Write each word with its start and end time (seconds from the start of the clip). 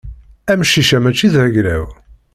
Amcic-a 0.51 0.97
mačči 0.99 1.27
d 1.33 1.35
agla-w. 1.45 1.85